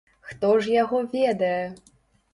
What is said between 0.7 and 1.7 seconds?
яго ведае!